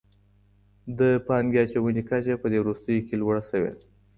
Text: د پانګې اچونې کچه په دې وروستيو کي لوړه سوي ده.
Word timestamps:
د 0.99 1.01
پانګې 1.27 1.59
اچونې 1.63 2.03
کچه 2.09 2.33
په 2.41 2.47
دې 2.51 2.59
وروستيو 2.61 3.05
کي 3.07 3.15
لوړه 3.21 3.41
سوي 3.51 3.71
ده. 3.75 3.83